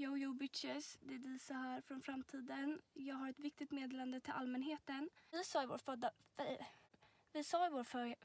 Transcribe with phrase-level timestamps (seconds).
[0.00, 2.82] Yo yo bitches, det är Disa här från framtiden.
[2.92, 5.10] Jag har ett viktigt meddelande till allmänheten.
[5.30, 6.10] Vi sa i vår födda...
[7.32, 8.16] Vi sa i vår för...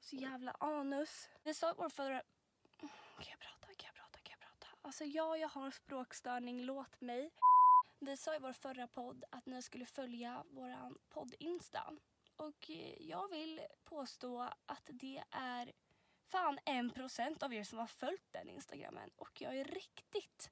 [0.00, 1.28] Så jävla anus.
[1.42, 2.22] Vi sa i vår förra...
[2.80, 2.90] Kan
[3.30, 3.74] jag prata?
[3.76, 4.18] Kan jag prata?
[4.18, 4.66] Kan jag prata?
[4.82, 7.30] Alltså ja, jag har språkstörning, låt mig.
[7.98, 11.92] Vi sa i vår förra podd att ni skulle följa våran podd-insta.
[12.36, 15.72] Och eh, jag vill påstå att det är
[16.28, 19.10] fan en procent av er som har följt den instagrammen.
[19.16, 20.50] Och jag är riktigt,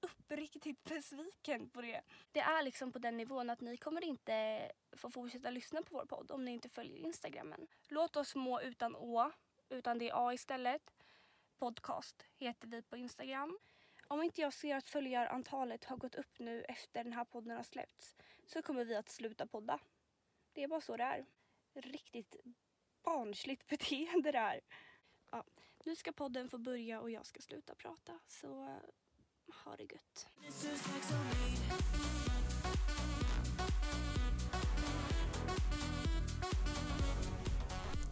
[0.00, 2.02] uppriktigt besviken på det.
[2.32, 6.06] Det är liksom på den nivån att ni kommer inte få fortsätta lyssna på vår
[6.06, 7.66] podd om ni inte följer instagrammen.
[7.88, 9.32] Låt oss må utan å,
[9.68, 10.94] utan det är a istället.
[11.58, 13.58] Podcast heter vi på instagram.
[14.08, 17.62] Om inte jag ser att följarantalet har gått upp nu efter den här podden har
[17.62, 18.16] släppts
[18.46, 19.78] så kommer vi att sluta podda.
[20.52, 21.26] Det är bara så det är.
[21.74, 22.36] Riktigt
[23.02, 24.60] barnsligt beteende det här.
[25.30, 25.44] Ja,
[25.84, 28.18] nu ska podden få börja och jag ska sluta prata.
[28.26, 28.80] Så
[29.64, 30.26] ha det gött.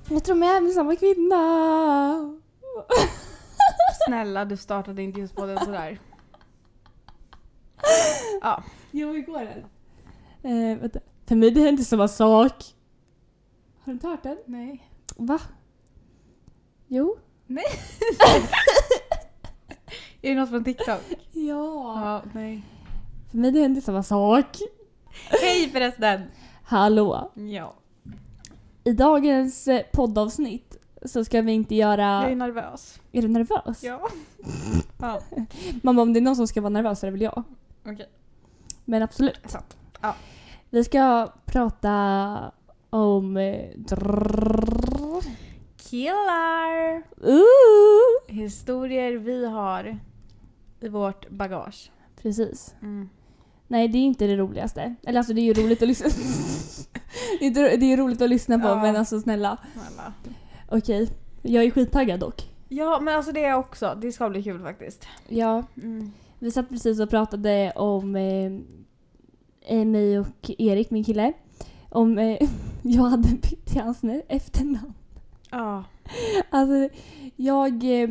[0.09, 2.41] Jag tror med med samma kvinna.
[4.07, 6.01] Snälla, du startade inte just podden sådär.
[8.41, 8.63] Ja.
[8.91, 9.65] Jo, igår den.
[10.43, 11.01] Eh, vänta.
[11.27, 12.75] För mig det hände samma sak.
[13.79, 14.39] Har du inte hört den?
[14.47, 14.91] Nej.
[15.17, 15.41] Va?
[16.87, 17.19] Jo.
[20.23, 21.01] Är det något från TikTok?
[21.33, 22.03] Ja.
[22.05, 22.63] Ja, nej.
[23.31, 24.47] För mig det hände samma sak.
[25.43, 26.23] Hej förresten!
[26.65, 27.31] Hallå.
[27.35, 27.75] Ja.
[28.85, 32.03] I dagens eh, poddavsnitt så ska vi inte göra...
[32.23, 33.01] Jag är nervös.
[33.13, 33.83] Är du nervös?
[33.85, 34.09] Ja.
[35.01, 35.21] Ja,
[35.83, 37.43] Mamma, om det är någon som ska vara nervös så är det väl jag.
[37.87, 38.09] okej.
[38.85, 39.41] Men absolut.
[39.47, 39.77] Sant.
[40.01, 40.15] Ja.
[40.71, 42.53] Vi ska prata
[42.91, 43.37] om...
[43.37, 45.23] eh, drrrr.
[45.79, 46.97] Killar!
[47.25, 48.35] Uh!
[48.35, 49.99] Historier vi har
[50.81, 51.91] i vårt bagage.
[52.23, 52.75] Precis.
[52.83, 53.09] Mm.
[53.69, 54.95] Nej, det är inte det roligaste.
[55.07, 56.07] Eller alltså det är ju roligt att lyssna
[57.41, 58.83] Det är ju roligt att lyssna på Ja.
[58.83, 59.59] men alltså snälla.
[59.73, 60.13] Snälla.
[60.69, 61.11] Okej.
[61.43, 62.51] Jag är skittaggad dock.
[62.69, 63.99] Ja, men alltså det är jag också.
[64.03, 65.07] Det ska bli kul faktiskt.
[65.29, 66.13] Ja, Mm.
[66.39, 71.33] vi satt precis och pratade om eh, mig och Erik, min kille.
[71.89, 72.49] Om eh,
[72.83, 74.93] jag hade bytt till hans efternamn.
[75.51, 75.85] Ja.
[76.51, 76.97] Alltså,
[77.37, 77.85] jag...
[77.85, 78.11] Eh,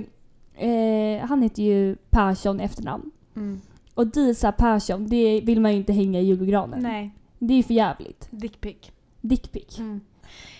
[0.69, 3.11] eh, han heter ju Persson efternamn.
[3.35, 3.61] Mm.
[3.93, 6.83] Och Disa Persson, det vill man ju inte hänga i julgranen.
[6.83, 7.11] Nej.
[7.39, 8.27] Det är ju för jävligt.
[8.31, 8.91] Dickpic.
[9.21, 9.79] Dickpic.
[9.79, 10.01] Mm.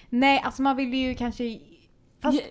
[0.09, 1.59] Nej, alltså man vill ju kanske...
[2.21, 2.41] Fast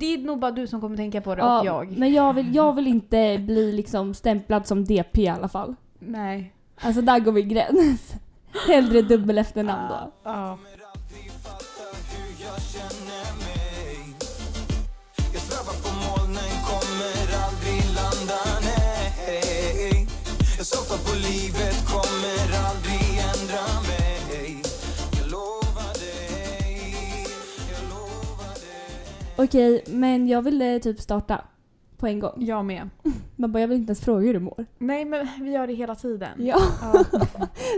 [0.00, 1.98] det är nog bara du som kommer tänka på det och jag.
[1.98, 5.74] Men jag vill, jag vill inte bli liksom stämplad som DP i alla fall.
[5.98, 6.52] Nej.
[6.80, 8.14] Alltså där går vi gräns.
[8.68, 10.12] Hellre dubbel efternamn då.
[10.22, 10.30] Ja.
[10.30, 10.75] aldrig
[20.72, 22.38] Jag soffar på livet, kommer
[22.68, 24.62] aldrig ändra mig
[25.18, 27.26] Jag lovar dig,
[27.72, 31.44] jag lovar dig Okej, men jag ville typ starta
[31.96, 32.34] på en gång.
[32.36, 32.88] Jag med.
[33.36, 34.66] Man bara, jag vill inte ens fråga hur du mår.
[34.78, 36.46] Nej, men vi gör det hela tiden.
[36.46, 37.04] Ja, Ja.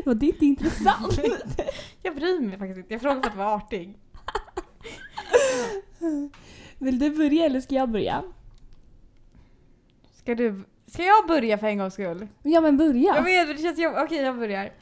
[0.14, 1.20] det är inte intressant.
[2.02, 2.94] Jag bryr mig faktiskt inte.
[2.94, 3.98] Jag frågar för att vara artig.
[6.78, 8.22] Vill du börja eller ska jag börja?
[10.16, 10.64] Ska du...
[10.88, 12.28] Ska jag börja för en gångs skull?
[12.42, 13.16] Ja men börja.
[13.16, 14.00] Jag vet, det känns jobbigt.
[14.04, 14.64] Okej, jag börjar.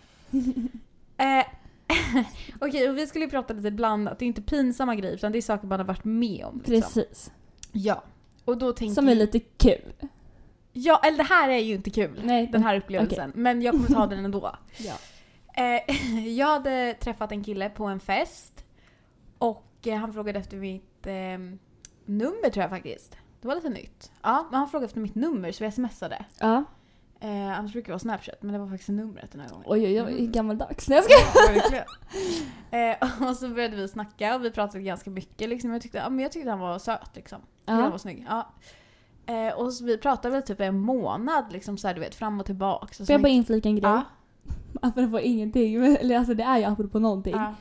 [1.17, 1.47] eh,
[2.61, 4.19] Okej, och vi skulle ju prata lite blandat.
[4.19, 6.63] Det är inte pinsamma grejer utan det är saker man har varit med om.
[6.65, 7.03] Liksom.
[7.03, 7.33] Precis.
[7.73, 8.03] Ja.
[8.45, 9.93] Och då tänker Som är lite kul.
[10.73, 12.21] Ja, eller det här är ju inte kul.
[12.25, 13.33] Nej, Den här upplevelsen.
[13.35, 14.57] Men jag kommer ta den ändå.
[14.77, 14.95] Ja.
[15.57, 18.65] Eh, jag hade träffat en kille på en fest.
[19.39, 21.13] Och eh, han frågade efter mitt eh,
[22.05, 23.17] nummer tror jag faktiskt.
[23.47, 24.13] Det var lite nytt.
[24.23, 26.25] Ja, men han frågade efter mitt nummer så vi smsade.
[26.41, 26.65] Ja.
[27.21, 29.65] Eh, annars brukar det vara Snapchat, men det var faktiskt numret den här gången.
[29.69, 30.33] Oj oj oj, Mm.
[30.33, 30.89] gammaldags.
[30.89, 31.15] Nej jag ska.
[32.71, 35.49] Ja, eh, och så började vi snacka och vi pratade ganska mycket.
[35.49, 35.73] Liksom.
[35.73, 37.11] Jag, tyckte, ja, men jag tyckte han var söt.
[37.15, 37.39] Liksom.
[37.67, 37.73] Ja.
[37.73, 38.27] Han var snygg.
[38.29, 38.49] Ja.
[39.27, 42.41] Eh, och så vi pratade väl typ en månad liksom, så här, du vet, fram
[42.41, 42.95] och tillbaka.
[43.05, 43.91] Får jag bara inflika en grej?
[43.91, 44.03] Ja.
[44.83, 47.35] Apropå ingenting, men, eller alltså det är ju apropå någonting.
[47.37, 47.55] Ja.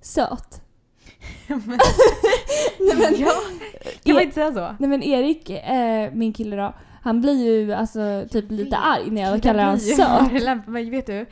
[0.00, 0.62] Söt.
[1.48, 1.78] men,
[2.80, 3.32] Nej men, ja.
[4.04, 4.74] Kan man E- inte säga så?
[4.78, 9.22] nej men Erik, eh, min kille då, han blir ju alltså typ lite arg när
[9.22, 10.66] jag kallar honom söt.
[10.66, 11.26] Men vet du?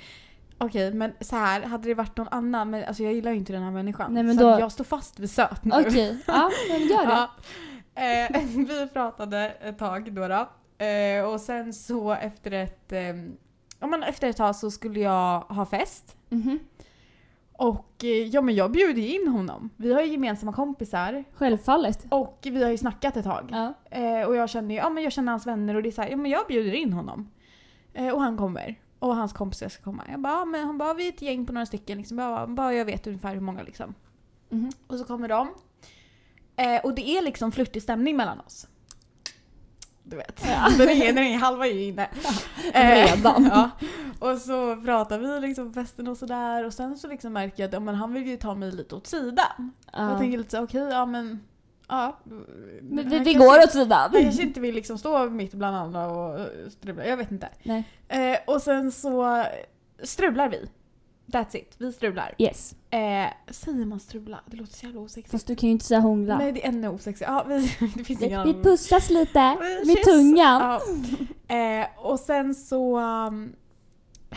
[0.58, 3.52] Okej, men så här hade det varit någon annan, men alltså jag gillar ju inte
[3.52, 4.14] den här människan.
[4.14, 5.70] Nej, men så då- jag står fast vid söt nu.
[5.86, 7.12] Okej, ja men gör det.
[7.94, 8.02] Ja.
[8.02, 10.28] Eh, vi pratade ett tag då.
[10.28, 10.48] då.
[10.84, 15.66] Eh, och sen så efter ett, eh, men efter ett tag så skulle jag ha
[15.66, 16.16] fest.
[16.28, 16.58] Mhm.
[17.58, 19.70] Och eh, ja men jag bjuder ju in honom.
[19.76, 22.06] Vi har ju gemensamma kompisar Självfallet.
[22.10, 23.48] och vi har ju snackat ett tag.
[23.52, 23.74] Ja.
[23.90, 26.02] Eh, och jag känner ju, ja men jag känner hans vänner och det är så
[26.02, 27.30] här, ja men jag bjuder in honom.
[27.92, 28.80] Eh, och han kommer.
[28.98, 30.02] Och hans kompisar ska komma.
[30.10, 31.98] Jag bara, ja, men han bara, vi är ett gäng på några stycken.
[31.98, 32.18] Liksom.
[32.18, 33.94] Jag bara, bara, jag vet ungefär hur många liksom.
[34.48, 34.70] Mhm.
[34.86, 35.48] Och så kommer de.
[36.56, 38.68] Eh, och det är liksom flörtig stämning mellan oss.
[40.08, 40.36] Du vet.
[40.78, 42.08] Den, är, den är halva är ju inne.
[42.72, 43.44] Eh, Redan.
[43.52, 43.70] ja.
[44.18, 46.64] Och så pratar vi liksom festen och sådär.
[46.64, 48.94] Och sen så liksom märker jag att ja, men han vill ju ta mig lite
[48.94, 49.72] åt sidan.
[49.92, 50.10] Ja.
[50.10, 51.40] Jag tänker lite så okej, ja men...
[51.88, 52.18] Ja.
[52.82, 54.10] Men vi, vi kanske- går åt sidan.
[54.12, 57.06] Han kanske inte vill liksom stå mitt bland andra och eh, strula.
[57.06, 57.48] Jag vet inte.
[58.08, 59.44] Eh, och sen så
[60.02, 60.68] strular vi.
[61.26, 61.74] That's it.
[61.78, 62.34] Vi strular.
[62.38, 62.74] Yes.
[62.90, 64.40] Eh, säger man strula?
[64.46, 65.30] Det låter så jävla osexigt.
[65.30, 66.38] Fast du kan ju inte säga hångla.
[66.38, 67.30] Nej, det är ännu osexigt.
[67.30, 67.60] Ja, vi,
[67.96, 69.40] det finns ingen vi, vi pussas lite
[69.86, 70.80] med tungan.
[71.48, 71.56] Ja.
[71.56, 72.98] Eh, och sen så...
[72.98, 73.52] um,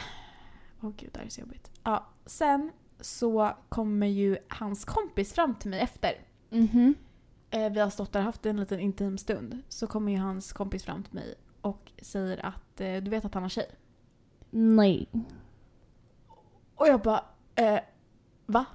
[0.81, 1.71] Åh gud, det här är så jobbigt.
[1.83, 2.71] Ja, sen
[3.01, 6.11] så kommer ju hans kompis fram till mig efter.
[6.49, 6.95] Mhm.
[7.49, 9.57] Eh, vi har stått där och haft en liten intim stund.
[9.69, 13.33] Så kommer ju hans kompis fram till mig och säger att eh, du vet att
[13.33, 13.69] han har tjej.
[14.49, 15.09] Nej.
[16.79, 17.23] Och jag bara,
[17.55, 17.79] eh,
[18.45, 18.65] va?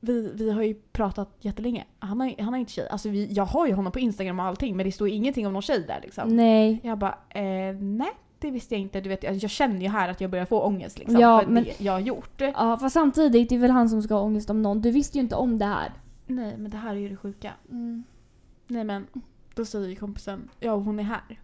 [0.00, 1.84] Vi, vi har ju pratat jättelänge.
[1.98, 2.88] Han har, han har inte tjej.
[2.88, 5.52] Alltså vi, jag har ju honom på Instagram och allting men det står ingenting om
[5.52, 6.28] någon tjej där liksom.
[6.36, 6.80] Nej.
[6.82, 9.00] Jag bara, eh, nej det visste jag inte.
[9.00, 11.50] Du vet, jag, jag känner ju här att jag börjar få ångest liksom, Ja, för
[11.50, 12.40] men- det jag har gjort.
[12.40, 14.80] Ja, fast samtidigt, det är väl han som ska ha ångest om någon.
[14.80, 15.92] Du visste ju inte om det här.
[16.26, 17.52] Nej men det här är ju det sjuka.
[17.70, 18.04] Mm.
[18.66, 19.06] Nej men,
[19.54, 21.40] då säger ju kompisen, ja hon är här.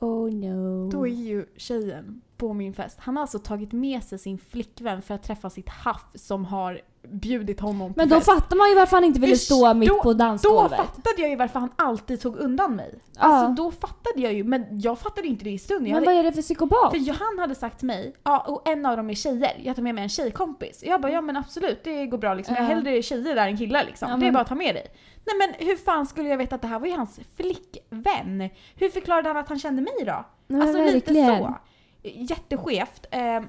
[0.00, 0.90] Oh no.
[0.90, 2.98] Då är ju tjejen på min fest.
[3.00, 6.80] Han har alltså tagit med sig sin flickvän för att träffa sitt haff som har
[7.08, 8.26] bjudit honom på Men då fest.
[8.26, 10.78] fattar man ju varför han inte ville Förstå- stå mitt på Då dansgolvet.
[10.78, 12.94] fattade jag ju varför han alltid tog undan mig.
[13.16, 13.20] Ja.
[13.22, 15.84] Alltså då fattade jag ju, men jag fattade inte det i stunden.
[15.84, 16.90] Men hade, vad är det för psykopat?
[16.92, 19.82] för han hade sagt till mig, ja och en av dem är tjejer, jag tar
[19.82, 20.82] med mig en tjejkompis.
[20.86, 22.54] Jag bara ja men absolut det går bra liksom.
[22.54, 22.68] Jag Ja.
[22.68, 24.10] hellre tjejer där än killar liksom.
[24.10, 24.86] Ja, Det är men- bara att ta med dig.
[25.26, 28.50] Nej men hur fan skulle jag veta att det här var ju hans flickvän?
[28.76, 30.24] Hur förklarade han att han kände mig då?
[30.46, 31.38] Nej, alltså lite verkligen.
[31.38, 31.54] så.
[32.02, 33.06] Jätteskevt.
[33.10, 33.40] Eh,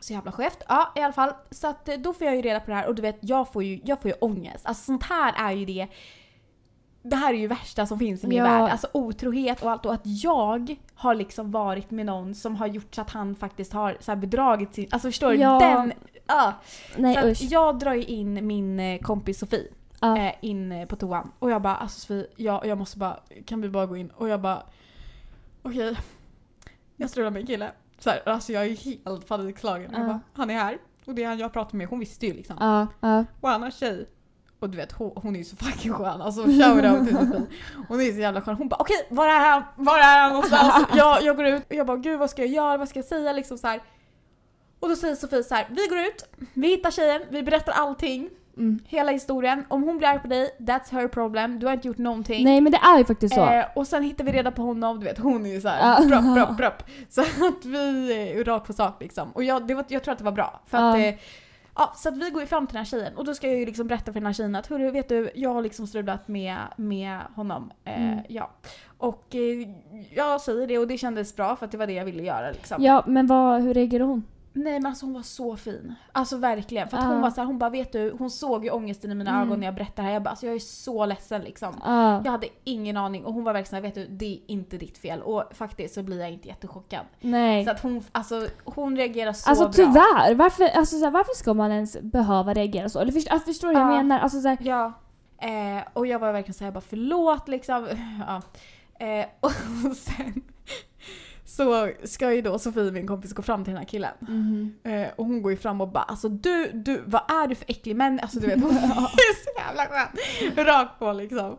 [0.00, 0.62] så jävla skevt.
[0.68, 1.32] Ja i alla fall.
[1.50, 3.52] Så att eh, då får jag ju reda på det här och du vet jag
[3.52, 4.66] får ju, jag får ju ångest.
[4.66, 5.88] Alltså sånt här är ju det
[7.04, 8.44] det här är ju värsta som finns i min Ja.
[8.44, 8.70] värld.
[8.70, 9.86] Alltså otrohet och allt.
[9.86, 13.72] Och att jag har liksom varit med någon som har gjort så att han faktiskt
[13.72, 14.88] har så bedragit sin...
[14.90, 15.36] Alltså förstår du?
[15.36, 15.58] Ja.
[15.60, 15.92] Den...
[16.26, 16.52] ah.
[16.96, 17.42] Nej Så att usch.
[17.42, 19.68] jag drar ju in min eh, kompis Sofie
[20.00, 20.18] Ja.
[20.18, 21.32] eh, in eh, på toan.
[21.38, 24.10] Och jag bara alltså Sofie, jag, jag måste bara, kan vi bara gå in?
[24.16, 24.62] Och jag bara
[25.62, 25.96] okej.
[27.02, 27.70] Jag strular med en kille.
[27.98, 29.90] Så här, alltså jag är helt panikslagen.
[29.92, 30.78] Bara, han är här.
[31.04, 32.56] Och det är han jag pratar med, hon visste ju liksom.
[32.60, 33.24] Ja, ja.
[33.40, 34.08] Och han har tjej.
[34.58, 36.22] Och du vet hon, hon är ju så fucking skön.
[36.22, 37.42] Alltså shoutout till Sofie.
[37.88, 38.54] Hon är så jävla skön.
[38.54, 39.62] Hon bara okej var är han?
[39.76, 40.86] Var är han någonstans?
[40.96, 42.76] jag, jag går ut och jag bara gud vad ska jag göra?
[42.76, 43.32] Vad ska jag säga?
[43.32, 43.82] Liksom så här.
[44.80, 46.24] Och då säger Sofie så här, vi går ut,
[46.54, 48.30] vi hittar tjejen, vi berättar allting.
[48.56, 48.78] Mm.
[48.86, 49.64] Hela historien.
[49.68, 51.58] Om hon blir arg på dig, that's her problem.
[51.58, 52.44] Du har inte gjort någonting.
[52.44, 53.44] Nej men det är ju faktiskt så.
[53.46, 56.36] Eh, och sen hittar vi reda på honom, du vet hon är ju såhär propp,
[56.36, 56.82] propp, propp.
[57.08, 59.30] Så att vi är rakt på sak liksom.
[59.32, 60.60] Och jag, det var, jag tror att det var bra.
[60.66, 61.14] För att, eh,
[61.76, 63.58] ja, så att vi går ju fram till den här tjejen och då ska jag
[63.58, 66.28] ju liksom berätta för den här tjejen att hörru vet du, jag har liksom strulat
[66.28, 67.70] med, med honom.
[67.84, 68.18] Eh, Mm.
[68.28, 68.50] Ja.
[68.98, 69.68] Och eh,
[70.14, 72.50] jag säger det och det kändes bra för att det var det jag ville göra
[72.50, 72.82] liksom.
[72.82, 74.22] Ja men vad, hur reagerar hon?
[74.54, 75.94] Nej men alltså hon var så fin.
[76.12, 76.88] Alltså verkligen.
[76.88, 77.08] För att Ja.
[77.10, 79.42] hon var så här, hon bara vet du, hon såg ju ångesten i mina Mm.
[79.48, 80.12] ögon när jag berättade det här.
[80.12, 81.74] Jag bara alltså jag är så ledsen liksom.
[81.84, 82.20] Ja.
[82.24, 84.98] Jag hade ingen aning och hon var verkligen såhär, vet du det är inte ditt
[84.98, 85.22] fel.
[85.22, 87.06] Och faktiskt så blir jag inte jättechockad.
[87.20, 87.64] Nej.
[87.64, 89.72] Så att hon, alltså, hon reagerar så Alltså bra.
[89.72, 93.00] tyvärr, varför, alltså, så här, varför ska man ens behöva reagera så?
[93.00, 93.96] Eller först, alltså, förstår du vad jag Ja.
[93.96, 94.18] menar?
[94.18, 94.92] Alltså, så här, Ja.
[95.38, 97.86] Eh, och jag var verkligen såhär, jag bara förlåt liksom.
[98.26, 98.42] ja.
[99.06, 99.52] eh, och
[99.96, 100.42] sen
[101.56, 104.12] så ska ju då Sofie, min kompis, gå fram till den här killen.
[104.20, 104.74] mhm.
[104.82, 107.70] Eh, och hon går ju fram och bara alltså du, du, vad är du för
[107.70, 108.22] äcklig människa?
[108.22, 110.66] Alltså du vet, hon är så jävla skön.
[110.66, 111.56] Rakt på liksom.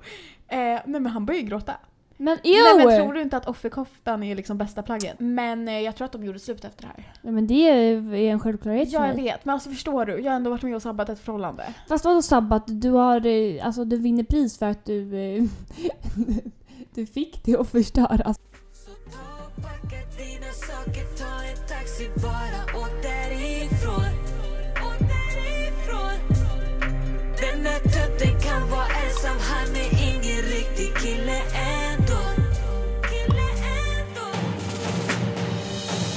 [0.47, 1.73] Eh, nej men han börjar ju gråta.
[2.17, 5.15] Men Nej men tror du inte att offerkoftan är liksom bästa plagget?
[5.19, 7.13] Men eh, jag tror att de gjorde slut efter det här.
[7.21, 10.19] Ja, men det är en självklarhet Ja jag vet, men alltså förstår du?
[10.19, 11.63] Jag har ändå varit med och sabbat ett förhållande.
[11.87, 12.63] Fast vadå sabbat?
[12.65, 15.43] Du har, eh, alltså du vinner pris för att du, eh,
[16.93, 18.35] du fick det att förstöra.
[22.03, 24.13] Vi bara åt därifrån
[24.87, 26.17] Åt därifrån
[27.37, 32.21] Den där tutten kan vara ensam, han är ingen riktig kille ändå.
[33.09, 33.49] Kille
[33.89, 34.29] ändå.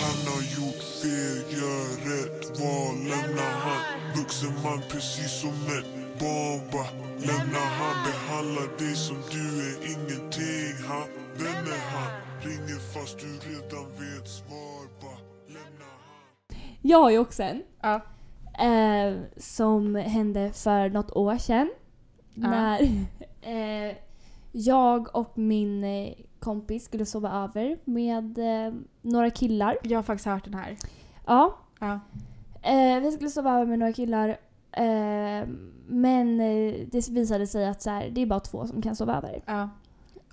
[0.02, 3.82] Han har gjort fel, gör rätt val Lämna han,
[4.16, 10.86] vuxen man precis som ett barn bara Lämna han, behandlar dig som du är ingenting.
[10.88, 12.10] Han Vem är han?
[12.42, 15.15] Ringer fast du redan vet svar bara
[16.86, 17.62] jag har ju också en.
[17.80, 18.00] Ja.
[18.64, 21.70] Eh, som hände för något år sedan.
[22.34, 22.50] Ja.
[22.50, 22.80] När
[23.88, 23.96] eh,
[24.52, 29.78] Jag och min eh, kompis skulle sova över med eh, några killar.
[29.82, 30.76] Jag har faktiskt hört den här.
[31.26, 31.58] Ja.
[31.80, 32.00] Ja.
[32.62, 34.28] Eh, vi skulle sova över med några killar.
[34.72, 35.48] Eh,
[35.86, 36.38] men
[36.90, 39.42] det visade sig att så här, det är bara två som kan sova över.
[39.46, 39.68] Ja.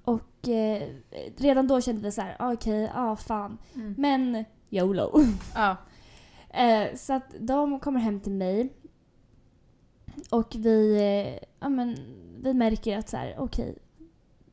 [0.04, 0.48] Och
[1.38, 3.58] redan då kände vi så här, ah, okej, ja ah, fan.
[3.76, 3.96] Mm.
[3.98, 5.22] Men YOLO.
[5.56, 5.78] Ja.
[6.54, 8.74] Eh, så att de kommer hem till mig.
[10.32, 11.98] Och vi, eh, ja, men,
[12.44, 13.76] vi märker att så här, okej,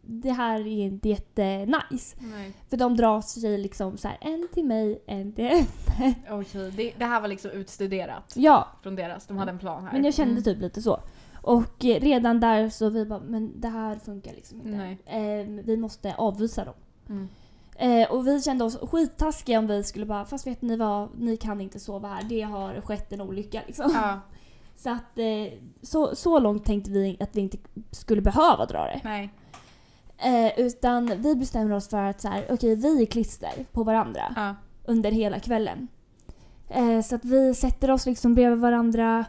[0.02, 2.16] det här är inte jättenice.
[2.20, 2.52] Nej.
[2.70, 5.64] För de drar sig liksom så här, en till mig, en till
[6.30, 9.26] Okej, det, det här var liksom utstuderat Ja, från deras.
[9.26, 9.92] De hade en plan här.
[9.92, 10.42] men jag kände Mm.
[10.42, 11.00] typ lite så.
[11.42, 14.70] Och eh, redan där så vi bara, men det här funkar liksom inte.
[14.70, 14.98] Nej.
[15.40, 16.74] Eh, vi måste avvisa dem.
[17.08, 17.28] Mm.
[17.80, 21.36] Eh, och vi kände oss skittaskiga om vi skulle bara, fast vet ni vad, ni
[21.36, 22.22] kan inte sova här.
[22.22, 23.90] Det har skett en olycka liksom.
[23.94, 24.20] Ja,
[24.76, 27.58] Så att eh, så, så långt tänkte vi att vi inte
[27.90, 29.00] skulle behöva dra det.
[29.04, 29.30] nej.
[30.18, 34.22] Eh, utan vi bestämmer oss för att så här, okej vi är klister på varandra
[34.36, 34.54] Ja.
[34.84, 35.88] under hela kvällen.
[36.68, 39.24] Eh, så att vi sätter oss liksom bredvid varandra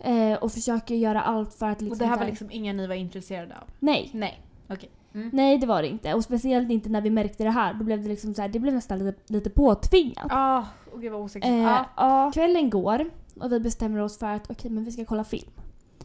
[0.00, 1.92] eh, och försöker göra allt för att liksom...
[1.92, 3.64] Och det här var liksom ingen ni var intresserade av?
[3.78, 4.10] Nej.
[4.14, 4.42] Nej.
[4.68, 4.90] Okej.
[5.16, 5.30] Mm.
[5.32, 6.14] Nej det var det inte.
[6.14, 7.74] Och speciellt inte när vi märkte det här.
[7.74, 10.26] Då blev det liksom så här, det blev nästan lite, lite påtvingat.
[10.30, 11.48] Ah, och gud vad osäkert.
[11.50, 11.84] Eh, Ja.
[11.96, 12.30] ja.
[12.34, 15.50] Kvällen går och vi bestämmer oss för att okej men vi ska kolla film.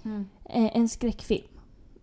[0.06, 0.30] Mm.
[0.50, 1.48] Eh, en skräckfilm.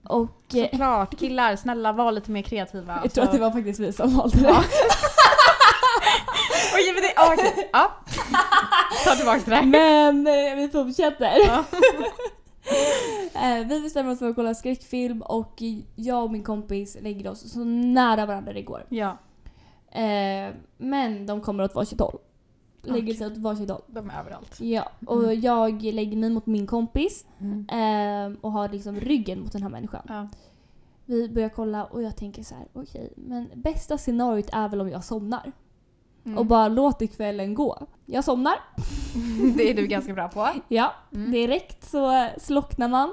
[0.05, 0.55] Och...
[0.55, 3.01] Eh, Såklart, killar snälla var lite mer kreativa.
[3.03, 4.49] jag tror att det var faktiskt vi som valde det.
[4.49, 4.63] Ja.
[6.75, 7.13] Oj, men det...
[7.17, 7.71] ah, okej.
[7.73, 7.91] Ja.
[9.05, 9.63] Ta tillbaka det.
[9.67, 11.33] Men eh, vi fortsätter.
[11.47, 11.65] Ja.
[13.43, 15.63] Eh, vi bestämmer oss för att kolla skräckfilm och
[15.97, 18.85] jag och min kompis lägger oss så nära varandra det går.
[18.89, 19.17] Ja,
[19.91, 22.19] Eh, men de kommer åt varsitt håll.
[22.83, 23.15] Lägger Okej.
[23.17, 23.83] sig åt varsitt håll.
[23.87, 24.61] de är överallt.
[24.61, 25.41] Ja, och Mm.
[25.41, 27.67] jag lägger mig mot min kompis Mm.
[28.33, 30.03] eh, och har liksom ryggen mot den här människan.
[30.09, 30.29] Ja.
[31.05, 34.89] Vi börjar kolla och jag tänker så här: okej, men bästa scenariot är väl om
[34.89, 35.53] jag somnar.
[36.25, 36.39] Mm.
[36.39, 37.87] Och bara låter kvällen gå.
[38.07, 38.55] Jag somnar.
[39.57, 40.49] Det är du ganska bra på.
[40.69, 41.31] Ja, Mm.
[41.31, 43.13] direkt så slocknar man.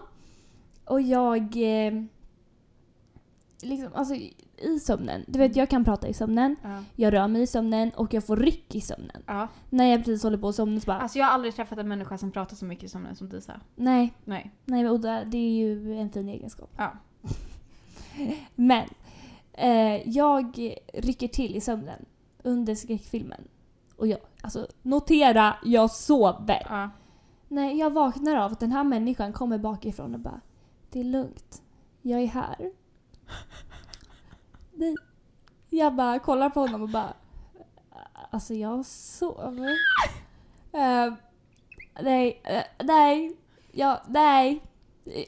[0.86, 1.42] Och jag...
[1.42, 1.94] Eh,
[3.62, 4.16] liksom, alltså
[4.58, 5.26] i sömnen.
[5.28, 6.56] Du vet, jag kan prata i sömnen.
[6.64, 6.84] Ja.
[6.96, 9.24] Jag rör mig i sömnen och jag får ryck i sömnen.
[9.26, 9.48] Ja.
[9.70, 11.00] När jag precis håller på att somna så bara...
[11.00, 13.62] Alltså jag har aldrig träffat en människa som pratar så mycket som den som Disa.
[13.76, 14.52] nej, Nej.
[14.66, 16.70] nej Oda, det är ju en fin egenskap.
[16.78, 16.94] Ja.
[18.56, 18.86] Men
[19.54, 22.06] eh, jag rycker till i sömnen
[22.44, 23.48] under skräckfilmen.
[23.98, 26.68] Och jag, alltså notera, jag sover.
[26.70, 26.90] Ja.
[27.48, 30.42] Nej, jag vaknar av att den här människan kommer bakifrån och bara
[30.96, 31.62] Det är lugnt.
[32.02, 32.72] Jag är här.
[35.70, 37.14] Jag bara kollar på honom och bara
[38.32, 39.70] Alltså jag sover.
[40.74, 41.14] Uh,
[42.02, 43.36] nej, eh, nej.
[43.72, 44.62] Ja, nej.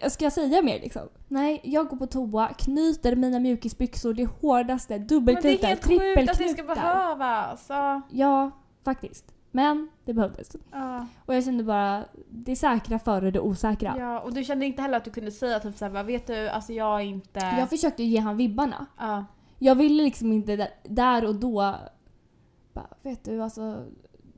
[0.10, 1.10] Ska jag säga mer liksom?
[1.28, 5.86] Nej, jag går på toa, knyter mina mjukisbyxor det hårdaste, Men det är dubbelknutar, helt
[5.88, 6.76] sjukt att det ska trippelknutar.
[6.76, 7.70] behövas.
[8.10, 8.52] Ja,
[8.84, 9.37] faktiskt.
[9.52, 10.56] Men det behövdes.
[10.72, 11.08] Ja.
[11.26, 13.96] Och jag kände bara, det säkra före det osäkra.
[13.98, 14.20] ja.
[14.20, 17.02] Och du kände inte heller att du kunde säga typ såhär, vet du, alltså jag
[17.02, 17.40] är inte...
[17.40, 18.86] Jag försökte ge han vibbarna.
[18.98, 19.26] Ja.
[19.60, 21.76] Jag ville liksom inte där, där och då...
[22.74, 23.86] Bara, vet du, alltså...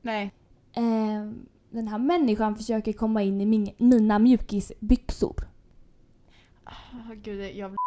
[0.02, 0.32] Nej.
[0.72, 1.32] Eh,
[1.70, 5.48] den här människan försöker komma in i min, mina mjukisbyxor.
[6.66, 7.78] Oh, gud, jag blir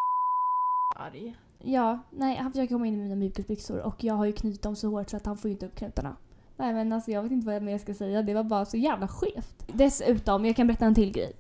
[0.98, 1.36] arg.
[1.60, 4.76] Ja, nej, han försöker komma in i mina mjukisbyxor och jag har ju knutit dem
[4.76, 6.16] så hårt så att han får ju inte upp knutarna.
[6.64, 9.08] Nej men alltså jag vet inte vad jag ska säga, det var bara så jävla
[9.08, 9.64] skevt.
[9.68, 11.34] Dessutom, jag kan berätta en till grej.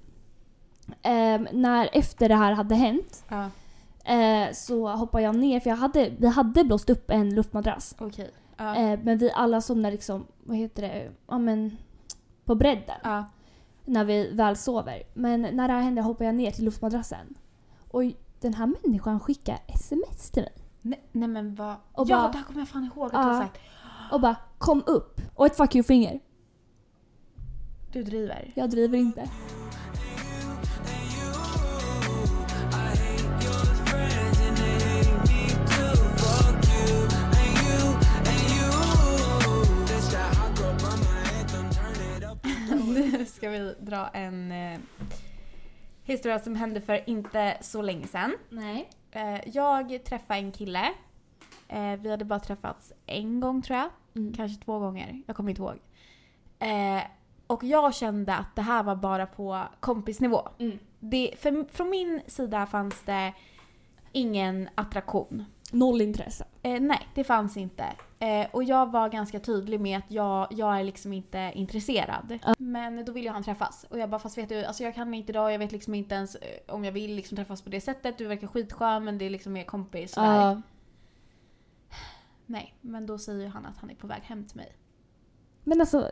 [1.01, 3.49] Ehm, när efter det här hade hänt Ja.
[4.13, 7.95] eh, så hoppade jag ner för jag hade, vi hade blåst upp en luftmadrass.
[7.99, 8.31] Okej.
[8.57, 8.75] Ja.
[8.75, 11.77] Eh, men vi alla somnar liksom, vad heter det, ja men
[12.45, 12.95] på bredden.
[13.03, 13.25] ja.
[13.85, 15.03] När vi väl sover.
[15.13, 17.35] Men när det här hände hoppade jag ner till luftmadrassen.
[17.91, 18.01] Och
[18.39, 20.51] den här människan skickar sms till mig.
[20.81, 21.75] Nej, nej men vad...
[21.93, 23.59] Och ja, bara- det här kommer jag fan ihåg att du har sagt.
[24.13, 25.21] Och bara kom upp.
[25.35, 26.19] Och ett fuck you-finger.
[27.91, 28.51] Du driver.
[28.55, 29.21] Jag driver inte.
[42.85, 44.79] nu ska vi dra en eh,
[46.03, 48.35] historia som hände för inte så länge sedan.
[48.49, 48.89] Nej.
[49.11, 50.93] Eh, jag träffade en kille.
[51.67, 53.89] Eh, vi hade bara träffats en gång tror jag.
[54.15, 54.33] Mm.
[54.33, 55.23] Kanske två gånger.
[55.27, 55.79] Jag kommer inte ihåg.
[56.59, 57.03] Eh,
[57.47, 60.49] och jag kände att det här var bara på kompisnivå.
[60.59, 60.79] Mm.
[60.99, 63.33] Det, för, från min sida fanns det
[64.11, 65.45] ingen attraktion.
[65.71, 66.45] Noll intresse.
[66.61, 67.85] Eh, nej, det fanns inte.
[68.19, 72.39] Eh, och jag var ganska tydlig med att jag, jag är liksom inte intresserad.
[72.45, 72.55] Ja.
[72.57, 73.85] Men då ville han träffas.
[73.89, 76.15] Och jag bara, fast vet du, alltså jag kan inte idag, jag vet liksom inte
[76.15, 78.17] ens eh, om jag vill liksom träffas på det sättet.
[78.17, 80.35] Du verkar skitskön men det är liksom mer kompis sådär.
[80.35, 80.61] Ja.
[82.53, 84.75] Nej, men då säger han att han är på väg hem till mig.
[85.63, 86.09] Men alltså,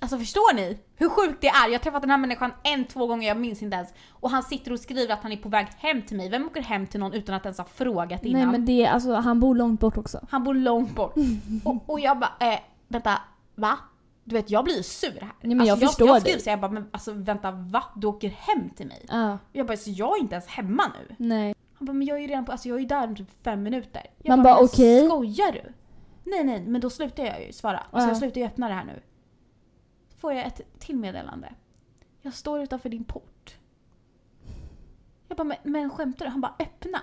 [0.00, 1.66] Alltså förstår ni hur sjukt det är?
[1.66, 3.88] Jag har träffat den här människan en, två gånger, jag minns inte ens.
[4.10, 6.28] Och han sitter och skriver att han är på väg hem till mig.
[6.28, 8.40] Vem åker hem till någon utan att ens ha frågat innan?
[8.40, 10.26] nej men det, alltså han bor långt bort också.
[10.30, 11.14] Han bor långt bort.
[11.64, 13.18] och, och jag bara, eh, vänta,
[13.54, 13.78] va?
[14.24, 15.32] Du vet jag blir ju sur här.
[15.40, 17.84] Nej, men jag alltså, förstår jag, jag skriver så jag bara, men alltså vänta va?
[17.96, 19.06] Du åker hem till mig?
[19.08, 21.14] Ja, Jag bara, så jag är inte ens hemma nu.
[21.18, 21.54] nej.
[21.82, 23.42] Han bara, men jag är ju redan på, alltså jag är ju där om typ
[23.44, 24.02] fem minuter.
[24.18, 25.06] Jag Man bara, men okej.
[25.06, 25.72] skojar du?
[26.30, 27.78] Nej nej, men då slutar jag ju svara.
[27.90, 28.08] Så Ja.
[28.08, 29.02] jag slutar ju öppna det här nu.
[30.12, 31.52] Så får jag ett till meddelande.
[32.20, 33.56] Jag står utanför din port.
[35.28, 36.30] Jag bara, men, men skämtar du?
[36.30, 37.00] Han bara, öppna.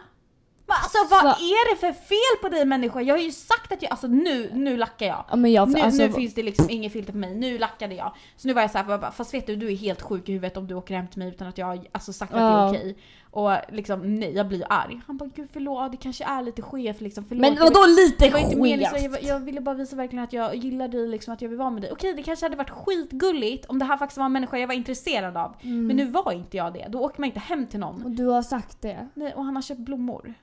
[0.65, 1.31] Men Alltså vad Va?
[1.39, 3.01] är det för fel på dig människa?
[3.01, 5.25] Jag har ju sagt att jag, alltså nu, nu lackar jag.
[5.29, 7.95] Ja, men jag, Nu, alltså, nu finns det liksom inget filter på mig, nu lackade
[7.95, 8.15] jag.
[8.37, 10.57] Så nu var jag såhär, bara, fast vet du, du är helt sjuk i huvudet
[10.57, 12.65] om du åker hem till mig utan att jag har alltså, sagt att det Ja.
[12.65, 12.97] är okej.
[13.31, 15.01] Och liksom nej, jag blir arg.
[15.07, 17.25] Han bara, gud förlåt, det kanske är lite skevt liksom.
[17.29, 18.81] Förlåt, men vadå lite skevt?
[18.81, 21.69] jag, jag ville bara visa verkligen att jag gillar dig, liksom, att jag vill vara
[21.69, 21.91] med dig.
[21.91, 24.75] Okej, det kanske hade varit skitgulligt om det här faktiskt var en människa jag var
[24.75, 25.55] intresserad av.
[25.61, 25.87] Mm.
[25.87, 26.87] Men nu var inte jag det.
[26.89, 28.03] Då åker man inte hem till någon.
[28.03, 29.07] Och du har sagt det.
[29.13, 30.33] Nej, och han har köpt blommor.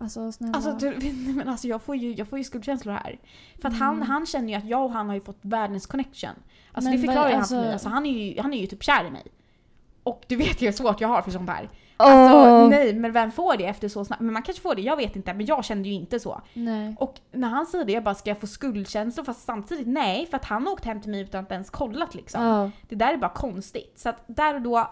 [0.00, 0.54] Alltså snälla.
[0.54, 3.18] Alltså, du, men alltså jag, får ju, jag får ju skuldkänslor här.
[3.60, 4.08] För att han, Mm.
[4.08, 6.30] han känner ju att jag och han har ju fått världens connection.
[6.72, 7.72] Alltså Men det förklarar ju han alltså- för mig.
[7.72, 9.22] Alltså, han, är ju, han är ju typ kär i mig.
[10.02, 11.68] Och du vet ju hur svårt jag har för sånt här.
[12.06, 14.20] Alltså nej, men vem får det efter så snabbt?
[14.22, 15.34] Men man kanske får det, jag vet inte.
[15.34, 16.40] Men jag kände ju inte så.
[16.54, 16.96] nej.
[16.98, 19.24] Och när han säger det, jag bara ska jag få skuldkänslor?
[19.24, 22.14] Fast samtidigt nej, för att han har åkt hem till mig utan att ens kollat
[22.14, 22.42] liksom.
[22.42, 22.70] Ja.
[22.88, 23.92] Det där är bara konstigt.
[23.98, 24.90] Så att där och då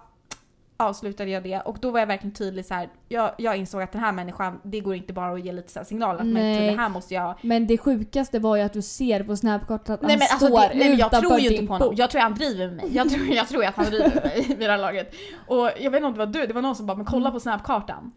[0.77, 2.89] avslutade jag det och då var jag verkligen tydlig så här.
[3.09, 5.85] Jag, jag insåg att den här människan, det går inte bara att ge lite så
[5.85, 6.71] signaler att men Nej.
[6.71, 7.35] det här måste jag...
[7.43, 10.47] Men det sjukaste var ju att du ser på snapkartan att Nej han men alltså
[10.47, 11.95] står det, nej, men jag tror ju inte på honom.
[11.97, 12.97] Jag tror han driver med mig.
[12.97, 15.15] Jag tror, jag tror att han driver med mig vid det här laget.
[15.47, 17.31] Och jag vet inte om det var du, det var någon som bara men kolla
[17.31, 18.13] på snapkartan.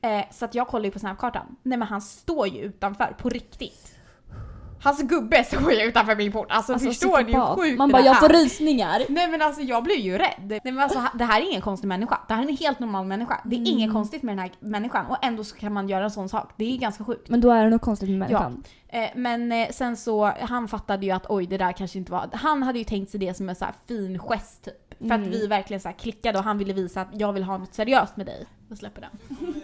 [0.00, 1.56] Eh, så att jag kollar ju på snapkartan.
[1.62, 3.97] Nej men han står ju utanför på riktigt.
[4.82, 6.46] Hans gubbe står ju utanför min port.
[6.50, 9.02] Alltså, Alltså, förstår ni hur sjukt Man bara, jag får rysningar.
[9.08, 10.48] Nej men alltså jag blir ju rädd.
[10.48, 12.20] Nej men alltså det här är ingen konstig människa.
[12.28, 13.40] Det här är en helt normal människa.
[13.44, 13.72] Det är Mm.
[13.72, 16.50] inget konstigt med den här människan och ändå så kan man göra en sån sak.
[16.56, 17.28] Det är ganska sjukt.
[17.28, 18.62] Men då är det något konstigt med människan.
[18.88, 22.28] Eh, men eh, sen så, han fattade ju att oj det där kanske inte var,
[22.32, 24.74] han hade ju tänkt sig det som en så här fin gest typ.
[24.98, 25.22] För Mm.
[25.22, 27.74] att vi verkligen så här klickade och han ville visa att jag vill ha något
[27.74, 28.46] seriöst med dig.
[28.68, 29.10] Jag släpper den.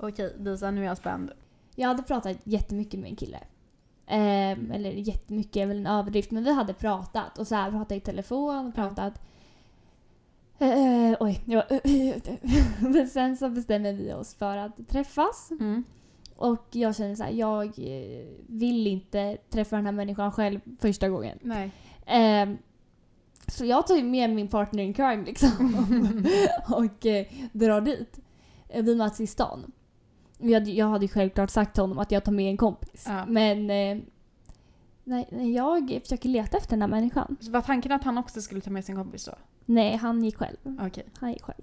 [0.00, 1.30] Okej Disa, nu är jag spänd.
[1.74, 3.38] Jag hade pratat jättemycket med en kille.
[4.06, 7.38] Ehm, eller jättemycket är väl en överdrift, men vi hade pratat.
[7.38, 9.22] Och så här pratat i telefon och pratat.
[10.58, 11.64] Eh, oj, ja.
[12.80, 15.50] men sen så bestämmer vi oss för att träffas.
[15.50, 15.84] Mm.
[16.36, 21.08] Och jag känner så här, jag eh, vill inte träffa den här människan själv första
[21.08, 21.38] gången.
[21.42, 21.70] Nej.
[22.06, 22.58] Ehm,
[23.46, 25.50] så jag tar ju med min partner in crime liksom.
[26.68, 28.20] och eh, drar dit.
[28.68, 29.72] Eh, Vi möts i stan.
[30.42, 33.04] Jag hade, jag hade självklart sagt till honom att jag tar med en kompis.
[33.08, 33.24] Ja.
[33.26, 33.98] Men eh,
[35.04, 37.36] nej, jag försöker leta efter den här människan.
[37.40, 39.32] Så var tanken att han också skulle ta med sin kompis då?
[39.66, 40.56] Nej, han gick själv.
[40.80, 41.04] Okej.
[41.18, 41.62] Han gick själv.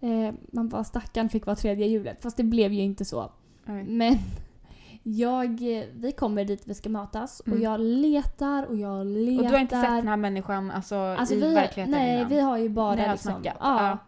[0.00, 2.22] Eh, man bara stackarn fick vara tredje hjulet.
[2.22, 3.30] Fast det blev ju inte så.
[3.62, 3.84] Okay.
[3.84, 4.18] Men
[5.02, 7.62] jag, eh, vi kommer dit vi ska mötas och Mm.
[7.62, 9.42] jag letar och jag letar.
[9.44, 12.28] Och du har inte sett den här människan alltså, Alltså i vi, verkligheten nej, innan?
[12.28, 13.32] vi har ju bara har liksom...
[13.44, 13.52] Ja.
[13.60, 13.98] Ja.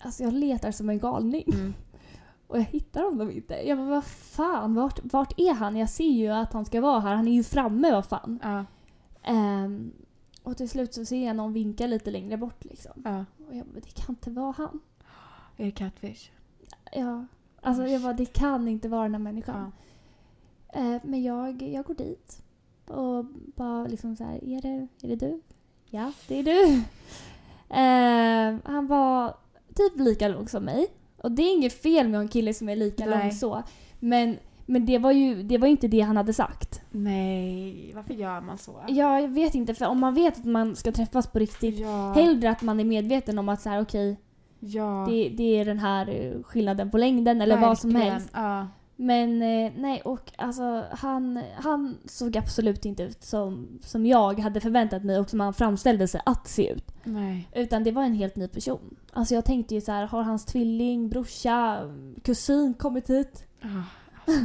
[0.00, 1.44] Alltså jag letar som en galning.
[1.54, 1.74] Mm.
[2.48, 3.54] Och jag hittar honom inte.
[3.54, 5.76] Jag bara, vad fan, vart, vart är han?
[5.76, 7.14] Jag ser ju att han ska vara här.
[7.14, 8.38] Han är ju framme, vad fan.
[8.42, 8.64] Ja.
[9.22, 9.92] Ehm,
[10.42, 12.92] och till slut så ser jag någon vinka lite längre bort liksom.
[13.04, 13.24] Ja.
[13.48, 14.80] Och jag bara, det kan inte vara han.
[15.56, 16.30] Är det catfish?
[16.92, 17.26] Ja.
[17.60, 19.72] Alltså jag bara, det kan inte vara den här människan.
[20.72, 20.80] Ja.
[20.80, 22.42] Eh, men jag, jag går dit.
[22.86, 23.24] Och
[23.56, 25.40] bara liksom så här, är det, är det du?
[25.86, 26.82] Ja, det är du.
[27.70, 29.36] Eh, han var
[29.74, 30.86] typ lika lång som mig.
[31.22, 33.22] Och det är inget fel med en kille som är lika Nej.
[33.22, 33.62] lång så.
[33.98, 36.80] Men, men det var ju det var inte det han hade sagt.
[36.90, 38.76] Nej, varför gör man så?
[38.88, 39.74] Ja, jag vet inte.
[39.74, 41.78] För om man vet att man ska träffas på riktigt.
[41.78, 42.12] Ja.
[42.12, 44.16] Hellre att man är medveten om att så här, okej,
[44.60, 45.06] ja.
[45.08, 48.12] det, det är den här skillnaden på längden eller vad som Verkligen.
[48.12, 48.30] helst.
[48.32, 48.66] Ja.
[49.00, 54.60] Men eh, nej, och alltså han, han såg absolut inte ut som, som jag hade
[54.60, 56.84] förväntat mig och som han framställde sig att se ut.
[57.04, 57.48] Nej.
[57.54, 58.96] Utan det var en helt ny person.
[59.12, 61.80] Alltså jag tänkte ju så här, har hans tvilling, brorsa,
[62.24, 63.44] kusin kommit hit?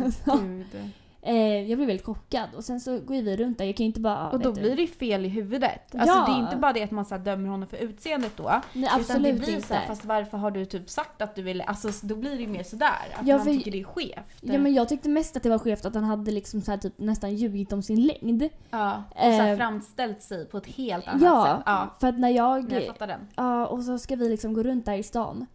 [0.04, 0.92] Alltså, gud.
[1.26, 3.88] Eh, jag blev väldigt chockad och sen så går vi runt där, jag kan ju
[3.88, 4.30] inte bara...
[4.30, 4.62] Och då du.
[4.62, 5.96] blir det ju fel i huvudet.
[5.96, 6.26] Alltså Ja.
[6.28, 8.44] det är inte bara det att man så dömer honom för utseendet då.
[8.44, 9.68] Nej utan absolut det blir inte.
[9.68, 11.64] så här, fast varför har du typ sagt att du ville...
[11.64, 12.88] Alltså då blir det ju mer sådär.
[13.20, 14.36] Att Ja, man för- tycker det är skevt.
[14.42, 16.78] Ja men jag tyckte mest att det var skevt att han hade liksom så här
[16.78, 18.50] typ nästan ljugit om sin längd.
[18.70, 21.64] Ja, och så här Eh, framställt sig på ett helt annat Ja, sätt.
[21.66, 22.72] Ja, för att när jag...
[22.72, 23.20] jag fattar den.
[23.36, 25.46] Ja, och så ska vi liksom gå runt där i stan.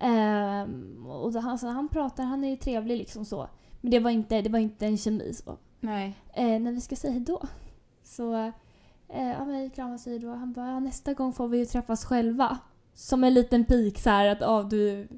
[0.00, 3.48] Ehm, och då, alltså, han pratar, han är ju trevlig liksom så.
[3.86, 5.58] Men det var inte, det var inte en kemi så.
[5.80, 6.14] Nej.
[6.34, 7.42] Eh, när vi ska säga hejdå
[8.02, 8.34] så
[9.08, 10.34] eh, ja, men vi kramas hejdå.
[10.34, 12.58] Han bara, ja, nästa gång får vi ju träffas själva.
[12.94, 15.08] Som en liten pik så här att ja, du...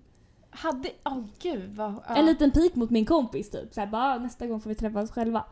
[0.50, 0.90] Hade...
[1.04, 1.94] Åh gud vad...
[2.08, 2.16] Ja.
[2.16, 3.74] En liten pik mot min kompis typ.
[3.74, 5.44] Så här, bara, "Ja, nästa gång får vi träffas själva.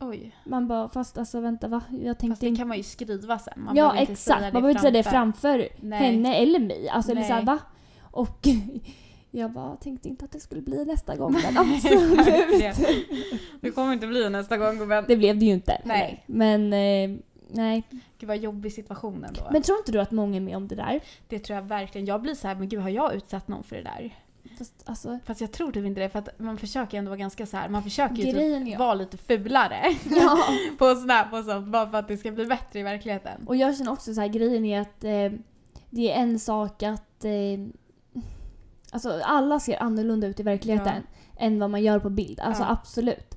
[0.00, 0.36] Oj.
[0.46, 1.82] Man bara, fast alltså vänta va?
[1.90, 2.58] Jag Fast tänkte det inte...
[2.58, 3.64] kan man ju skriva sen.
[3.64, 5.98] Man ja exakt, man behöver inte säga det framför Nej.
[5.98, 6.88] henne eller mig.
[6.88, 7.58] Alltså eller så här, va?
[8.00, 8.46] Och
[9.34, 12.76] jag bara tänkte inte att det skulle bli nästa gång men absolut.
[13.60, 15.04] Det kommer inte bli nästa gång gubben.
[15.08, 15.80] det blev det ju inte.
[15.84, 16.24] Nej.
[16.26, 17.18] Men eh,
[17.48, 17.82] nej.
[18.18, 19.48] Gud vad jobbig situation ändå.
[19.52, 21.00] Men tror inte du att många är med om det där?
[21.28, 22.06] det tror jag verkligen.
[22.06, 24.14] Jag blir så här, men gud har jag utsatt någon för det där?
[24.58, 27.46] Fast alltså, Fast jag tror typ inte det för att man försöker ändå vara ganska
[27.46, 27.68] så här.
[27.68, 30.38] man försöker ju typ vara lite fulare ja.
[30.78, 33.46] på Snap och sånt bara för att det ska bli bättre i verkligheten.
[33.46, 35.38] Och jag känner också så här, grejen är att eh,
[35.90, 37.30] det är en sak att eh,
[38.92, 41.02] Alltså alla ser annorlunda ut i verkligheten
[41.36, 42.40] än vad man gör på bild.
[42.40, 42.68] Alltså Ja.
[42.70, 43.34] absolut.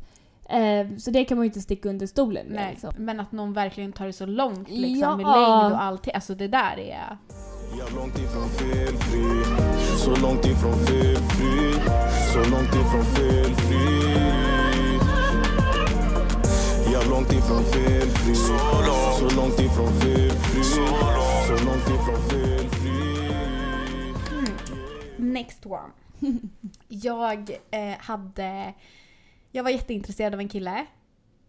[0.50, 2.56] Eh, så det kan man ju inte sticka under stolen med.
[2.56, 2.94] Nej, Liksom.
[2.98, 5.16] men att någon verkligen tar det så långt liksom Ja.
[5.16, 6.14] med längd och allting.
[6.16, 7.18] Alltså det där är...
[7.80, 9.44] Jag långt ifrån felfri
[9.98, 11.74] Så långt ifrån felfri
[12.34, 14.16] Så långt ifrån felfri
[16.94, 18.36] Jag långt ifrån felfri
[19.20, 22.55] Så långt ifrån felfri Så långt ifrån felfri
[25.36, 25.94] Next one.
[26.88, 28.74] jag eh, hade...
[29.52, 30.86] Jag var jätteintresserad av en kille.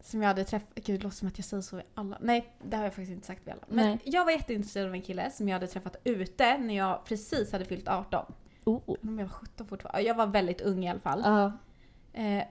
[0.00, 0.68] Som jag hade träffat...
[0.74, 2.18] Gud, det låter som att jag säger så i alla...
[2.20, 3.62] Nej, det har jag faktiskt inte sagt vid alla.
[3.68, 3.98] Men Nej.
[4.04, 7.64] jag var jätteintresserad av en kille som jag hade träffat ute när jag precis hade
[7.64, 8.24] fyllt 18.
[8.64, 8.80] Oh.
[8.86, 10.02] Om jag var 17 fortfarande.
[10.02, 11.22] Jag var väldigt ung i alla fall.
[11.24, 11.52] Ja.
[12.22, 12.44] Eh,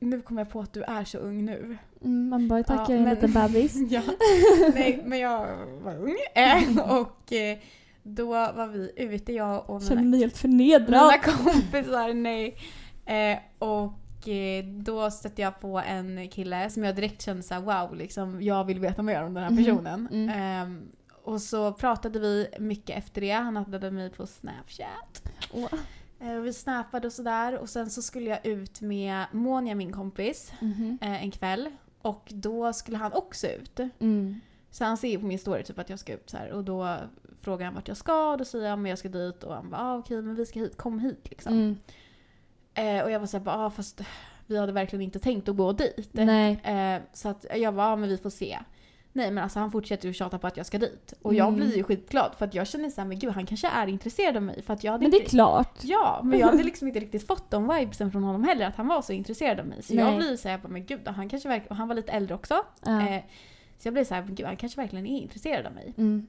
[0.00, 1.76] nu kommer jag på att du är så ung nu.
[2.04, 3.76] Mm, man bara tack, Ja, jag är en men- liten bebis.
[3.90, 4.02] ja.
[4.74, 5.46] Nej, men jag
[5.82, 6.16] var ung.
[6.34, 7.58] Eh, och eh,
[8.02, 11.02] då var vi ute, jag och mina mig helt förnedrad.
[11.12, 11.18] Mina
[11.52, 12.56] kompisar, nej.
[13.06, 17.94] Eh, och eh, då stötte jag på en kille som jag direkt kände såhär wow,
[17.96, 20.08] liksom, jag vill veta mer om den här Mhm, personen.
[20.12, 20.28] mm.
[20.28, 20.88] Ehm,
[21.22, 23.30] och så pratade vi mycket efter det.
[23.30, 25.22] Han addade mig på Snapchat.
[26.20, 27.58] Eh, och vi snappade och sådär.
[27.58, 30.52] Och sen så skulle jag ut med Monja, min kompis,
[31.00, 31.70] eh, en kväll.
[32.02, 33.80] Och då skulle han också ut.
[34.00, 34.40] Mm.
[34.70, 36.96] Så han ser på min story typ att jag ska ut så här och då
[37.42, 39.70] frågar han vart jag ska och då säger jag men jag ska dit och han
[39.70, 41.52] bara ah, okej men vi ska hit, kom hit liksom.
[41.52, 41.76] Mm.
[42.74, 44.00] Eh, och jag var såhär ah, fast
[44.46, 46.18] vi hade verkligen inte tänkt att gå dit.
[46.18, 48.58] Eh, så att jag bara ah, men vi får se.
[49.14, 51.14] Nej men alltså han fortsätter ju tjata på att jag ska dit.
[51.22, 51.60] Och jag Mm.
[51.60, 54.42] blir ju skitglad för att jag känner såhär men gud han kanske är intresserad av
[54.42, 55.30] mig för att jag hade Men det är inte...
[55.30, 55.78] klart.
[55.82, 58.86] Ja, men jag hade liksom inte riktigt fått de vibesen från honom heller att han
[58.86, 59.82] var så intresserad av mig.
[59.82, 60.16] Så jag Nej.
[60.16, 62.54] blir såhär men gud han kanske verkligen, och han var lite äldre också.
[62.84, 63.08] Ja.
[63.08, 63.22] Eh,
[63.78, 65.94] så jag blev såhär men gud han kanske verkligen är intresserad av mig.
[65.96, 66.26] Mm.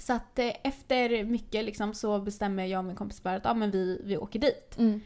[0.00, 3.54] Så att eh, efter mycket liksom, så bestämmer jag och min kompis bara att ah,
[3.54, 4.78] men vi, vi åker dit.
[4.78, 5.00] Mm.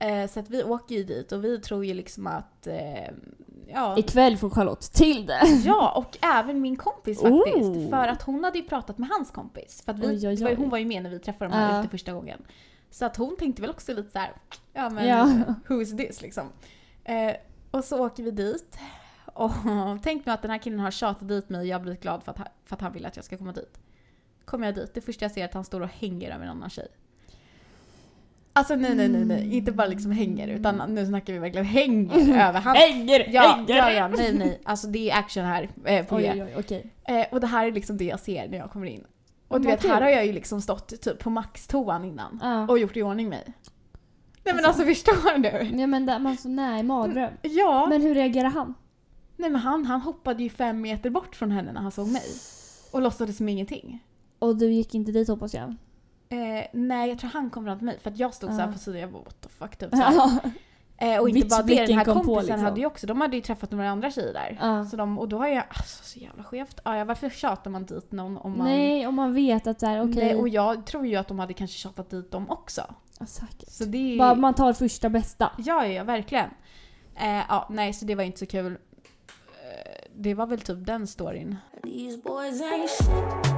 [0.00, 2.66] Eh, så att vi åker ju dit och vi tror ju liksom att...
[2.66, 3.10] Eh,
[3.66, 5.40] ja, Ikväll får Charlotte till det.
[5.64, 7.68] ja, och även min kompis faktiskt.
[7.68, 7.90] Oh.
[7.90, 9.82] För att hon hade ju pratat med hans kompis.
[9.84, 10.54] För att vi, Oj, oj, oj.
[10.54, 11.80] hon var ju med när vi träffade dem här Ja.
[11.80, 12.42] ute första gången.
[12.90, 14.32] Så att hon tänkte väl också lite så här,
[14.72, 15.44] ja men Ja.
[15.68, 16.46] who is this liksom.
[17.04, 17.32] Eh,
[17.70, 18.78] och så åker vi dit.
[19.34, 19.50] Och
[20.02, 22.32] tänk mig att den här killen har tjatat dit mig och jag blir glad för
[22.32, 23.78] att, han- för att han vill att jag ska komma dit.
[24.44, 26.50] Kommer jag dit, det första jag ser är att han står och hänger över en
[26.50, 26.86] annan tjej.
[28.56, 32.18] Alltså nej nej nej nej, inte bara liksom hänger utan nu snackar vi verkligen hänger
[32.48, 32.60] över.
[32.60, 33.28] Han, Hänger!
[33.32, 33.76] ja, hänger.
[33.76, 34.60] ja, ja, nej nej.
[34.64, 36.42] Alltså det är action här eh, på Oj, G.
[36.44, 36.92] oj, okej.
[37.04, 39.04] Eh, och det här är liksom det jag ser när jag kommer in.
[39.48, 42.66] Och du vet, här har jag ju liksom stått typ på maxtoan innan Ja.
[42.68, 43.42] och gjort i ordning mig.
[44.44, 44.68] Nej men Alltså.
[44.82, 45.80] alltså förstår du?
[45.80, 47.32] Ja men där, man så nej, mardröm.
[47.42, 47.86] Ja.
[47.90, 48.74] Men hur reagerar han?
[49.36, 52.22] Nej men han, han hoppade ju fem meter bort från henne när han såg mig.
[52.92, 54.00] Och låtsades som ingenting.
[54.44, 55.74] Och du gick inte dit hoppas jag?
[56.28, 58.66] Eh, nej jag tror han kom fram till mig för att jag stod så här
[58.66, 58.72] Ja.
[58.72, 60.40] på sidan och jag bara what the fuck typ så
[61.06, 62.64] eh, Och inte bara det, den här kom på, kompisen liksom.
[62.64, 64.58] hade ju också, de hade ju träffat några andra tjejer där.
[64.60, 64.84] Ja.
[64.84, 66.80] Så de, och då har jag, alltså så jävla skevt.
[66.82, 68.66] Ah, ja, varför tjatar man dit någon om man...
[68.66, 70.24] Nej, om man vet att så här, okej.
[70.24, 72.82] Nej, och jag tror ju att de hade kanske tjatat dit dem också.
[73.20, 73.70] Ja, säkert.
[73.70, 75.50] Så det är Bara man tar första bästa.
[75.58, 76.50] Ja, ja, verkligen.
[77.16, 78.72] Eh, ja, nej, så det var inte så kul.
[78.72, 78.78] Eh,
[80.16, 81.56] det var väl typ den storyn.
[81.82, 83.53] These boys ain't shit.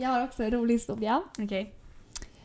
[0.00, 1.22] Jag har också en rolig historia.
[1.38, 1.74] Okej.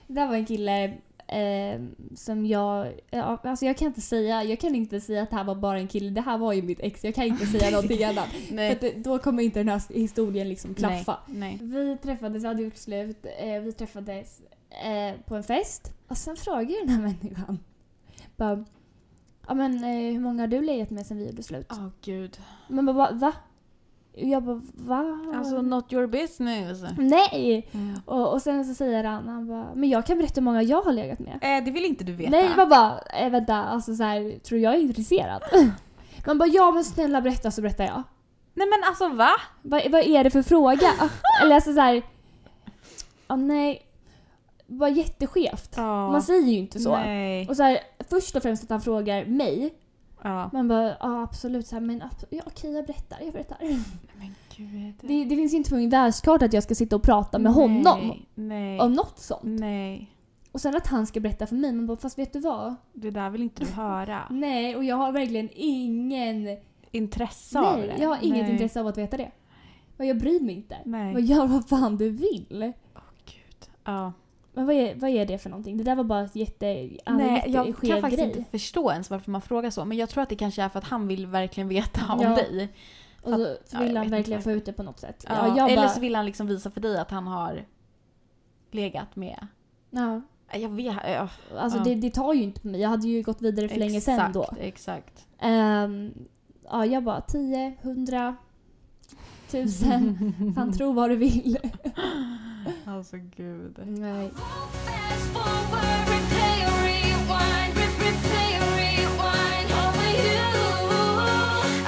[0.08, 0.94] Det där var en kille
[1.34, 1.82] eh,
[2.15, 3.00] som jag...
[3.12, 5.80] Ja, alltså jag kan inte säga jag kan inte säga att det här var bara
[5.80, 6.10] en kille.
[6.10, 7.04] Det här var ju mitt ex.
[7.04, 8.30] Jag kan inte säga någonting annat.
[8.30, 11.17] För att det, då kommer inte den här historien liksom klaffa.
[11.28, 11.60] Nej.
[11.62, 13.26] Vi träffades, jag hade gjort slut.
[13.39, 15.93] Eh, vi träffades eh, på en fest.
[16.08, 17.60] Och sen frågade den här människan.
[18.36, 18.65] Bara,
[19.48, 21.67] ja men eh, hur många har du legat med sen vi gjorde slut?
[21.72, 22.38] Åh gud.
[22.67, 23.34] Men bara, va?
[24.15, 24.21] Va?
[24.21, 25.19] Jag bara, va?
[25.36, 26.84] Alltså not your business.
[26.97, 27.69] Nej!
[27.71, 27.99] Mm.
[28.06, 30.82] Och, och sen så säger han, han bara, men jag kan berätta hur många jag
[30.82, 31.39] har legat med.
[31.41, 32.32] Eh, det vill inte du veta.
[32.32, 35.41] Nej, jag bara, äh, vänta, alltså så här, tror jag är intresserad?
[36.26, 38.04] Man bara, ja men snälla berätta så berättar jag.
[38.54, 39.32] Nej men alltså va?
[39.62, 40.91] Vad, vad är det för fråga?
[41.41, 42.02] Eller alltså så här,
[43.28, 43.82] ja nej,
[44.65, 45.73] var jätteskevt.
[45.76, 46.12] Ja.
[46.12, 46.95] Man säger ju inte så.
[46.97, 47.47] Nej.
[47.49, 49.73] Och så här, först och främst att han frågar mig,
[50.24, 50.50] Ja.
[50.54, 53.58] man bara, ja absolut, så här, men ja, okej jag berättar, jag berättar.
[54.18, 54.94] Men gud.
[55.02, 57.52] Det, det finns ju inte på min världskarta att jag ska sitta och prata med
[57.52, 58.80] Nej, honom Nej.
[58.80, 59.44] om något sånt.
[59.44, 60.10] Nej.
[60.52, 62.76] Och sen att han ska berätta för mig, man bara, fast vet du vad?
[62.94, 64.24] Det där vill inte du höra.
[64.30, 66.58] Nej, och jag har verkligen ingen
[66.96, 67.88] Intresse av det.
[67.88, 68.52] Nej, jag har inget Nej.
[68.52, 69.32] intresse av att veta det.
[69.98, 70.78] Jag bryr mig inte.
[70.86, 71.14] Nej.
[71.14, 72.74] Och gör vad fan du vill.
[72.96, 73.70] Åh gud.
[73.84, 74.14] Ja.
[74.54, 75.78] Men vad är, vad är det för någonting?
[75.78, 76.66] Det där var bara ett jätte,
[77.08, 78.38] Nej, jag kan faktiskt grej.
[78.38, 79.86] inte förstå ens varför man frågar så.
[79.86, 82.36] Men jag tror att det kanske är för att han vill verkligen veta om Ja.
[82.36, 82.70] dig.
[83.22, 85.26] Och så Ja, jag vill vet han verkligen få ut det på något sätt.
[85.30, 87.66] Ja, Ja, eller bara, så vill han liksom visa för dig att han har
[88.72, 89.48] legat med...
[89.89, 90.22] ja,
[90.54, 90.96] Jag vet...
[91.08, 91.30] Ja.
[91.58, 91.84] alltså Ja.
[91.84, 92.82] det, det tar ju inte på mig.
[92.82, 94.50] Jag hade ju gått vidare för länge sedan då.
[94.60, 95.26] Exakt.
[95.39, 96.13] Ehm,
[96.70, 98.36] ja, jag bara 10, 100,
[99.50, 100.54] 1000.
[100.56, 101.58] Fan tro vad du vill.
[103.04, 103.76] Alltså gud.
[103.88, 104.32] Nej.
[104.36, 110.44] Fast forward, replay or rewind, re- replay or rewind over you.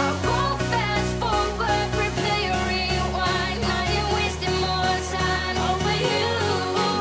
[0.06, 3.60] I won't fast forward, replay or rewind.
[3.64, 6.28] I ain't wasting more time over you.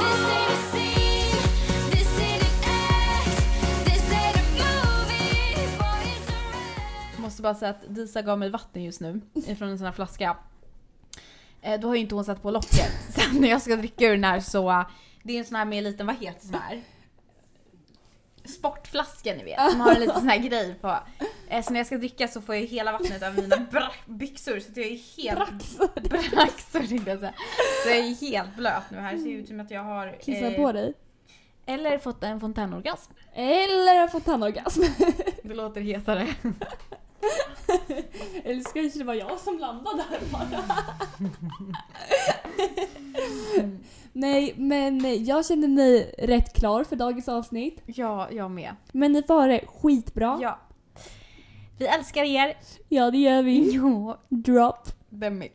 [0.02, 1.42] This ain't a scene,
[1.90, 3.36] this ain't an act,
[3.88, 7.12] this ain't a movie, boy it's a rap.
[7.14, 9.92] Jag måste bara säga att Disa gav mig vatten just nu ifrån en sån här
[9.92, 10.36] flaska.
[11.64, 12.90] Eh, Då har ju inte hon satt på locket.
[13.10, 14.84] Sen när jag ska dricka ur den här så...
[15.22, 16.82] Det är en sån här med en liten, vad heter sån här?
[18.44, 20.98] Sportflaska ni vet, som har en liten sån här grej på.
[21.48, 23.56] Eh, Så när jag ska dricka så får jag hela vattnet av mina
[24.06, 25.38] byxor så att jag är helt...
[25.38, 26.08] Braxor.
[26.30, 27.34] Braxor tänkte jag säga.
[27.84, 29.14] Så jag är helt blöt nu här.
[29.14, 30.18] Det ser ut som att jag har...
[30.22, 30.94] Kissa eh, på dig.
[31.66, 33.12] Eller fått en fontänorgasm.
[33.34, 34.82] Eller har fått tandorgasm.
[35.42, 36.28] Det låter hetare.
[38.44, 40.64] Eller ska kanske det vara jag som landade där bara.
[44.12, 47.82] Nej, men jag känner mig rätt klar för dagens avsnitt.
[47.86, 48.76] Ja, jag med.
[48.92, 50.38] Men ni får ha det skitbra.
[50.42, 50.58] Ja.
[51.78, 52.56] Vi älskar er.
[52.88, 53.74] Ja, det gör vi.
[53.74, 54.18] Ja.
[54.28, 54.88] Drop.
[55.20, 55.52] The mic.